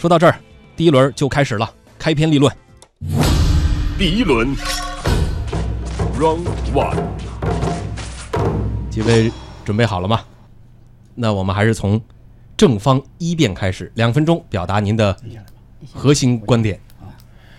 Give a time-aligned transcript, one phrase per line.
[0.00, 0.34] 说到这儿，
[0.76, 2.50] 第一轮就开始了，开篇立论。
[3.98, 4.56] 第一轮
[6.18, 6.96] ，Round One，
[8.88, 9.30] 几位
[9.62, 10.22] 准备好了吗？
[11.14, 12.00] 那我们还是从
[12.56, 15.14] 正方一辩开始，两分钟表达您的
[15.92, 16.80] 核心观点。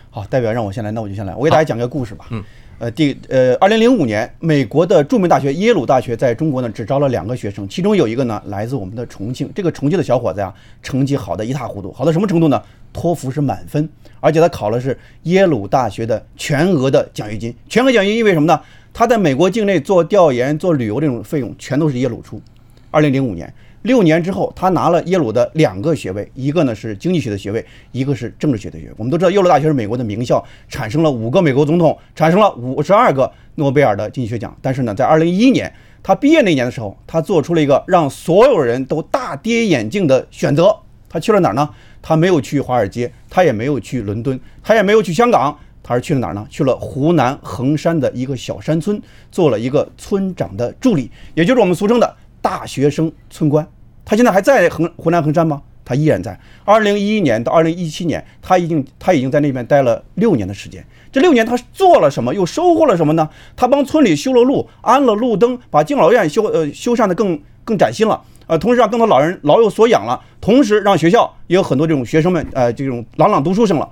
[0.09, 1.35] 好，代表让我先来，那我就先来。
[1.35, 2.25] 我给大家讲个故事吧。
[2.31, 2.43] 嗯。
[2.81, 9.47] 呃，第呃，二零零五年，美国的著名大学耶鲁大学在中国呢只招了两个学生，其中有一个呢来自我们的重庆。
[9.53, 10.51] 这个重庆的小伙子呀，
[10.81, 12.59] 成绩好的一塌糊涂，好到什么程度呢？
[12.91, 13.87] 托福是满分，
[14.19, 17.53] 而且他考的是耶鲁大学的全额的奖学金。
[17.69, 18.59] 全额奖学金意味什么呢？
[18.91, 22.41] 他在美国境内做调研、做旅游这种费用全都是耶鲁出。
[22.89, 23.53] 二零零五年。
[23.83, 28.93] 六年之后，他拿了耶鲁的两个学位，一个呢是经济学的学位，一个是政治学的学位。
[28.97, 34.55] 我们都知道，耶鲁大学是美国的名校，产生了五个美国总统，产生了五十二个诺贝尔的经济学奖。
[34.61, 35.73] 但是呢，在二零一一年
[36.03, 40.75] 他毕业那年的时候，他做出了一个让所有人都大跌眼镜的选择。
[41.09, 41.69] 他去了哪儿呢？
[42.01, 46.47] 他没有去华尔街，他也没有去伦敦，他也没有去香港，他是去了哪儿呢？
[46.49, 52.15] 去了湖南衡山的一个小山村，做了一个村长的助理，也就是我们俗称的。
[52.41, 53.67] 大学生村官，
[54.03, 55.61] 他现在还在衡湖南衡山吗？
[55.83, 56.39] 他依然在。
[56.63, 60.85] 二零一一年到二零一七年，他已经他已经在那边待了六年的时间。
[61.11, 62.33] 这六年他做了什么？
[62.33, 63.29] 又收获了什么呢？
[63.55, 68.21] 他帮村里修了路，安了路灯，把敬老院修呃修缮的更更崭新了。
[68.47, 73.89] 呃，同时让更多老人老有所养了，同时让学校也有很多这种学生们呃这种朗朗读书声了。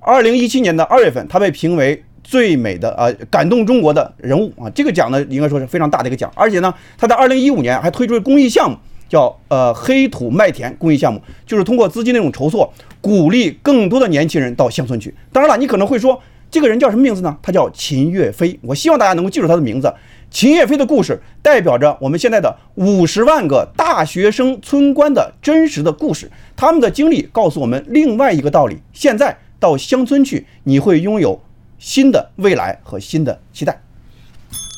[0.00, 2.04] 二零一七年的二月份，他被评为。
[2.24, 8.76] 最美的呃感动中国的人物啊，这个奖呢应该说是非常大的一个奖，而且呢，他在二零一五年还推出了公益项目，
[9.08, 15.14] 叫呃黑土麦田公益项目，就是通过资金那种筹措，鼓励更多的年轻人到乡村去。
[15.30, 17.36] 当然了，你可能会说这个人叫什么名字呢？
[17.42, 18.58] 他叫秦岳飞。
[18.62, 19.92] 我希望大家能够记住他的名字。
[20.30, 31.40] 秦岳飞的故事代表着我们现在的五十万个大学生村官的真实的故事，他们的经历告诉我们另外一个道理：现在到乡村去，你会拥有。
[31.84, 33.78] 新的未来和新的期待。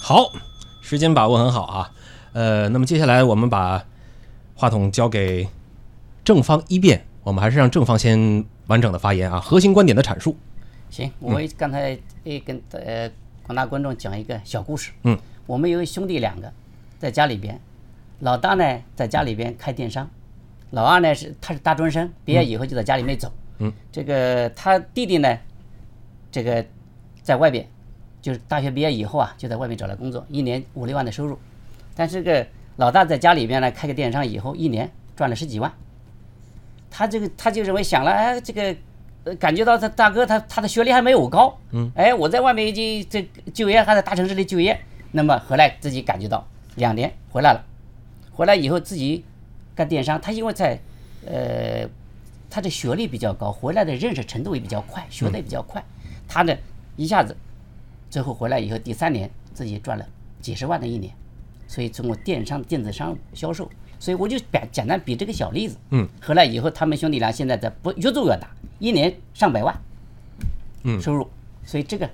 [0.03, 0.33] 好，
[0.83, 1.93] 时间把握很好啊。
[2.33, 3.87] 呃，那么接下来我们把
[4.57, 5.47] 话筒交给
[6.25, 10.37] 正方一辩，我们还是让正方先完整的发言啊，核心观点的阐述。
[10.91, 13.09] 行，我刚才也跟呃
[13.45, 14.91] 广大观众讲一个小故事。
[15.05, 15.17] 嗯，
[15.47, 16.53] 我们有兄弟两个，
[16.99, 17.61] 在家里边，
[18.19, 20.11] 老大呢在家里边开电商，
[20.71, 23.33] 老二呢是他是大专生，毕业以后就在家里面走。
[23.59, 25.39] 嗯，这个他弟弟呢，
[26.33, 26.67] 这个。
[27.27, 27.67] 在外边，
[28.23, 31.37] 就是大学毕业以后啊，就在外面找了工作，一年五六万的收入。
[31.97, 35.73] 但是这个老大在家里边呢，开个电商以后，一年赚了十几万。
[36.89, 38.77] 他这个他就认为想了，哎，这个
[39.25, 47.65] 呃，感觉到他大哥他他的学历还没有我高，嗯，哎，我在外面已经这就业还在大城市里就业，那么回来自己感觉到两年回来了，
[48.31, 49.25] 回来以后自己
[49.75, 50.79] 干电商，他因为在
[51.27, 51.89] 呃
[52.49, 55.85] 他的学历比较高，回来的认识程度也比较快，学的也比较快，
[56.29, 56.57] 他呢。
[56.97, 57.37] 一下子，
[58.11, 60.07] 最后回来以后，第三年自己赚了
[60.41, 61.13] 几十万的一年，
[61.67, 65.77] 所以通过电商、电子商务销售，所以我就简简单比这个小例子。
[65.91, 66.09] 嗯。
[66.23, 68.49] 回来以后，他们兄弟俩现在在不越做越大，
[68.79, 69.79] 一年上百万，
[70.85, 71.29] 嗯，收入。
[71.65, 72.09] 所以这个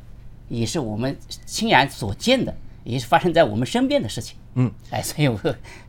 [0.48, 1.16] 也是我们
[1.46, 2.54] 亲眼所见的，
[2.84, 4.36] 也是发生在我们身边的事情。
[4.54, 4.72] 嗯。
[4.90, 5.38] 哎，所以我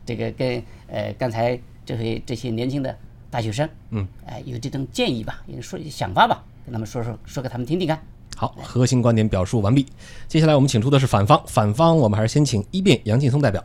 [0.06, 2.96] 这个跟呃刚才这位这些年轻的
[3.30, 8.00] 大学生，嗯，哎，有这种建议吧，也说想法吧，跟他们说说说给他们听听看。
[8.36, 9.86] 好，核心观点表述完毕。
[10.26, 13.62] 接下来我们请出的是反方，反方我们还是先请一辩杨劲松代表。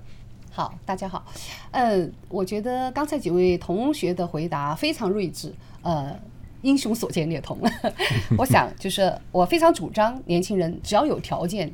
[0.52, 1.25] 好，大家好。
[1.72, 5.53] 嗯，我觉得刚才几位同学的回答非常睿智。
[5.81, 6.16] 呃，
[6.62, 7.58] 英雄所见略同。
[8.38, 11.74] 我想就是我非常主张，年轻人只要有条件，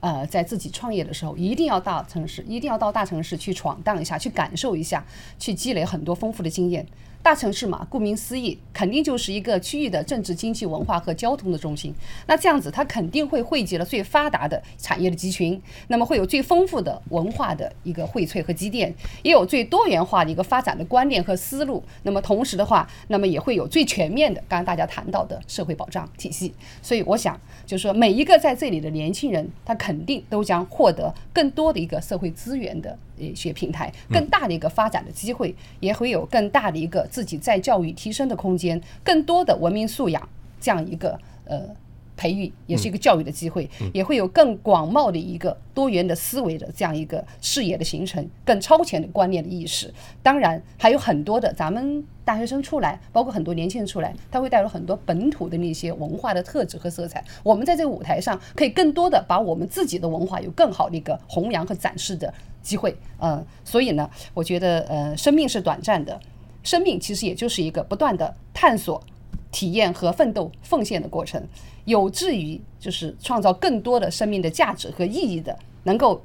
[0.00, 5.04] 呃，在自己创业的时候，一定要到城市，一定要到大城市去闯荡一下，去感受一下，
[5.38, 6.86] 去积累很多丰富的经验。
[7.20, 11.92] 大城市嘛，顾名思义，肯定就是一个区域的政治、经济、文化和交通的中心。
[12.26, 18.94] 那这样子，它肯定会汇集了最发达的产业的集群，那么会有最丰富的文化的一个荟萃和积淀，
[19.24, 21.82] 也有最多元化的一个发展的观念和思路。
[22.04, 26.54] 那么同时的话，那么也会有最全面的，刚刚大家谈到的社会保障体系。
[26.80, 32.94] 所以我想，就是说每一个在这里的年轻人，他肯肯定都将获得更多的一个社会资源的。
[33.16, 40.28] 一些平台，更大的一个发展的机会，也会有更大的一个自己在教育提升的空间，更多的文明素养
[40.60, 41.62] 这样一个呃
[42.18, 49.94] 培育，也是一个教育的机会，也会有更广袤的一个多元的思维的这样一个视野的形成，更超前的观念的意识。
[50.22, 57.24] 当然，还有很多的咱们大学生出来，包括很多年轻人出来，他会带入很多本土的那些文化的特质和色彩。
[57.42, 62.34] 我们在这个舞台上，可以更多的把我们自己的文化有更好的一个弘扬和展示的。
[62.60, 66.20] 机会，嗯，所以呢，我觉得，呃，生命是短暂的，
[66.62, 69.02] 生命其实也就是一个不断的探索、
[69.50, 71.42] 体验和奋斗、奉献的过程，
[71.84, 76.22] 有志于就是创造更多的生命的价值和意义的，能够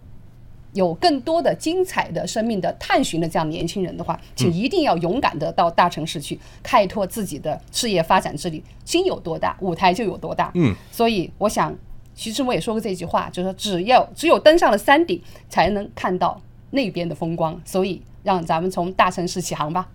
[0.73, 10.51] 有更多的精彩的生命的探寻的这样年轻人的话，请一定要勇敢的到大城市去开拓自己的事业发展之旅，心有多大，舞台就有多大。
[10.55, 11.73] 嗯，所以我想，
[12.15, 16.41] 徐志摩也说过这句话，就是说只要只有登上了山顶，才能看到
[16.71, 17.59] 那边的风光。
[17.63, 19.87] 所以让咱们从大城市起航吧。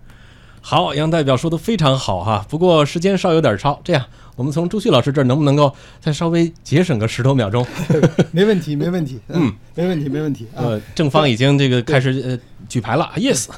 [0.60, 4.04] 好，杨代表说的非常好哈，不过时间稍有点超，这样
[4.36, 7.66] 我们从朱旭老师这儿能不能够再稍微节省个十多秒钟？
[8.30, 10.62] 没问题，没问题，嗯，没问题，没问题啊。
[10.62, 12.38] 呃，正方已经这个开始呃
[12.68, 13.48] 举牌了，yes。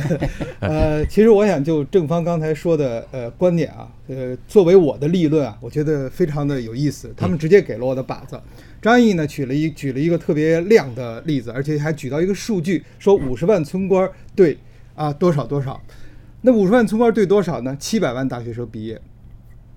[0.60, 7.12] 呃，其实我想就正方刚才说的呃观点啊，呃，作为我的立论啊，我觉得非常的有意思。
[7.16, 8.40] 他们直接给了我的靶子。
[8.80, 14.56] 张毅呢举了一举了一个特别亮的例子，而且还举到一个数据，说五十万村官对
[14.94, 15.78] 啊多少多少。
[16.44, 17.76] 那五十万存款对多少呢？
[17.78, 19.00] 七百万大学生毕业，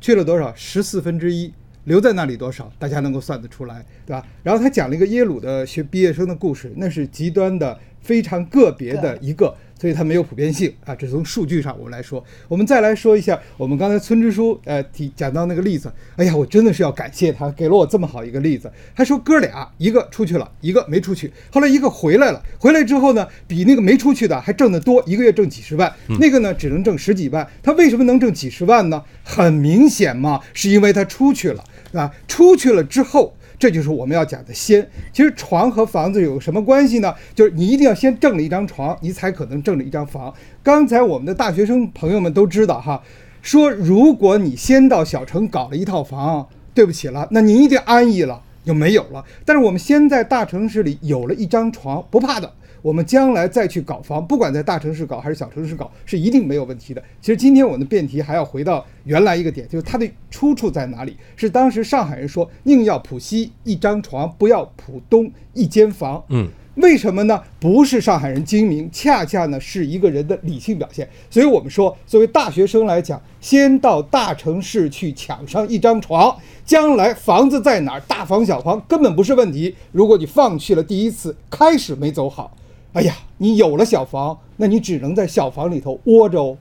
[0.01, 0.51] 去了多少？
[0.55, 1.53] 十四分之一，
[1.83, 2.71] 留在那里多少？
[2.79, 4.25] 大家能够算得出来，对吧？
[4.41, 10.95] 然后他讲了一个耶鲁的学毕业生的故事，那是极端的、非常个别的一个，所以它没有普遍性啊。
[10.95, 18.71] 这从数据上我们来说，我们再来说一下我们刚才村支书呃提讲到那个例子，哎呀，我真的是要感谢他给了我这么好一个例子。
[18.95, 27.47] 他说哥俩一个出去了，一个没出去，后来一个回来了，回来之后呢，比那个没出去的还挣得多，一个月挣几十万，那个呢只能挣十几万。
[27.61, 29.03] 他为什么能挣几十万呢？
[29.23, 31.63] 很明显嘛，是因为他出去了，
[31.93, 33.35] 啊，出去了之后。
[33.65, 34.87] 这就是我们要讲的先。
[35.11, 37.11] 其实床和房子有什么关系呢？
[37.33, 40.31] 就是你一定要先挣了一张床，你才可能挣了一张房。
[40.61, 43.01] 刚才我们的大学生朋友们都知道哈，
[43.41, 49.23] 说如果你先到小城搞了一套房，对不起了，那您一定安逸了，就没有了。
[49.45, 52.51] 但是我们先在大城市里有了一张床，不怕的。
[52.81, 57.01] 我们将来再去搞房，不管在大城市搞还是小城市搞，是一定没有问题的。
[57.19, 61.17] 其实今天我们的辩题还要回到原来一个点，就是它的出处在哪里？
[61.35, 66.23] 是当时上海人说宁要浦西一张床，不要浦东一间房。
[66.29, 67.41] 嗯，为什么呢？
[67.59, 71.09] 不是上海人精明，恰恰呢是一个人的理性表现。
[71.29, 76.35] 所以我们说，作为大学生来讲，先到大城市去抢上一张床，
[76.65, 79.73] 将来房子在哪儿，大房小房根本不是问题。
[79.93, 82.55] 如果你放弃了第一次，开始没走好。
[82.91, 86.57] 哎呀，你有了小房，那你只能在小房里头窝着哦。